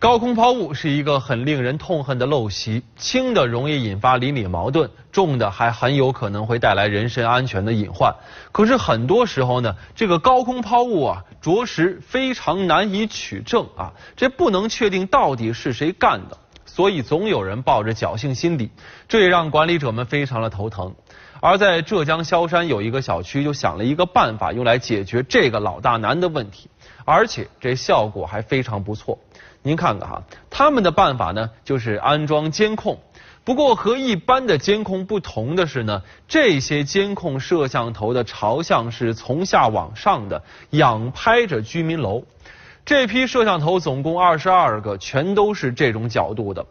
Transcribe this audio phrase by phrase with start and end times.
[0.00, 8.14] 高空抛物是一个很令人痛恨的陋习，轻的容易引发邻里矛盾，重的还很有可能会带来人身安全的隐患。
[8.52, 16.38] 可是很多时候呢，这个高空抛物啊，着实非常难以取证啊，这不能确定到底是谁干的，
[16.78, 18.70] 所以总有人抱着侥幸心理，
[19.08, 20.94] 这也让管理者们非常的头疼。
[21.40, 26.70] 而在浙江萧山有一个小区就想了一个办法，用来解决这个老大难的问题，
[27.04, 29.18] 而且这效果还非常不错。
[29.60, 33.00] 您看看哈，他们的办法呢，就是安装监控。
[33.42, 42.22] 不过和一般的监控不同的是呢，这些监控摄像头的朝向是从下往上的，仰拍着居民楼。
[42.88, 46.64] 这批摄像头总共二十二个，全都是这种角度的。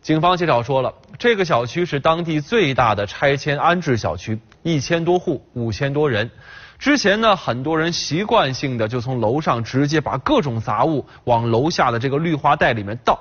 [0.00, 6.30] 警方介绍说了，这个小区是当地最大的拆迁安置小区，一千多户，五千多人。
[6.78, 13.18] 之前呢，很多人习惯性的就从楼上直接把各种杂物往楼下的这个绿化带里面倒，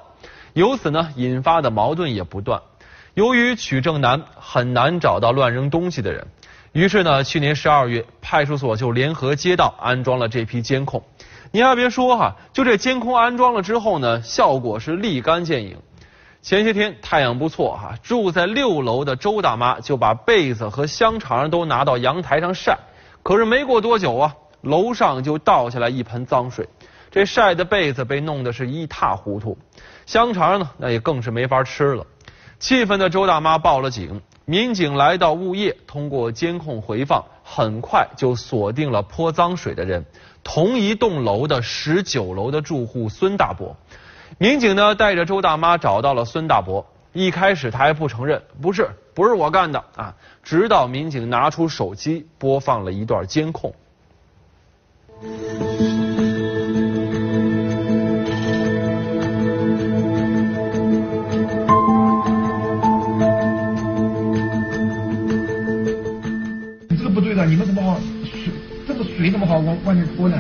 [0.53, 2.61] 由此呢引发的矛盾也不断。
[3.15, 6.27] 由于取证难，很难找到乱扔东西的人，
[6.71, 11.03] 于是呢，去年十二月，派出所就联合街道安装了这批监控。
[11.55, 15.77] 您还别说哈，就这监控安装了之后呢，效果是立竿见影。
[16.41, 22.79] 前些天太阳不错哈，住在六楼的周大妈就把被子和香肠都拿到阳台上晒。
[23.21, 26.67] 可是没过多久啊，楼上就倒下来一盆脏水，
[27.11, 29.55] 这晒的被子被弄得是一塌糊涂，
[30.07, 32.03] 香肠呢那也更是没法吃了。
[32.57, 40.05] 气愤的周大妈报了警，民警来到物业，通过监控回放，很快就锁定了泼脏水的人，
[40.43, 43.75] 同一栋楼的十九楼的住户孙大伯。
[44.37, 46.85] 民警呢带着周大妈找到了孙大伯。
[47.11, 50.15] 一开始他还不承认，不是，不是我干的啊！
[50.41, 53.71] 直到民警拿出手机播放了一段监控。
[69.23, 70.37] 这个水怎么好往外面拖呢？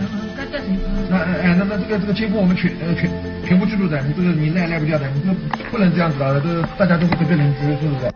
[1.09, 3.09] 那哎那那这个这个监控我们全呃全
[3.45, 8.13] 全部记录的，你这个你赖赖不掉的，你这不能这样子的，这大家都是隔壁邻居，是不是？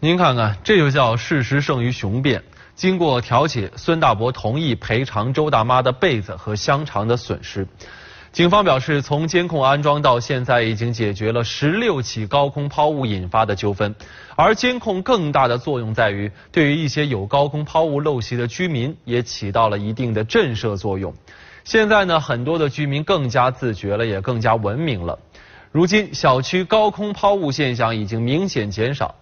[0.00, 2.42] 您看看，这就叫事实胜于雄辩。
[2.74, 7.66] 经过调解，孙大伯同意赔偿周大妈的被子和香肠的损失。
[8.36, 13.94] 警方表示，从监控安装到现在，已经解决了十六起高空抛物引发的纠纷。
[14.36, 21.14] 而监控更大的作用在于，对于一些有高空抛物陋习的居民，也起到了一定的震慑作用。
[21.64, 25.18] 现在呢，很多的居民更加自觉了，也更加文明了。
[25.72, 29.14] 如今，小区高空抛物现象已经明显减少。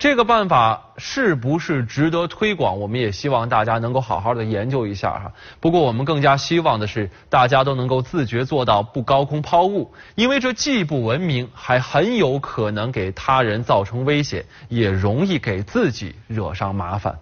[0.00, 2.80] 这个办法是不是值得推广？
[2.80, 5.32] 我们也希望大家能够好好的研究一下哈。
[5.60, 17.18] 不过我们更加希望的是，大家都能够自觉做到不高空抛物，因为这既不文明，还很有可能给他人造成危险，也容易给自己惹上麻烦。